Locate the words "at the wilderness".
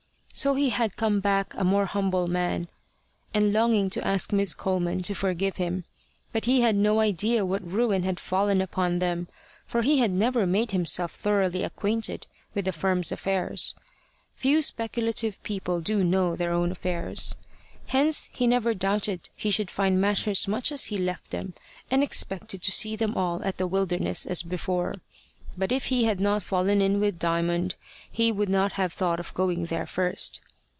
23.43-24.25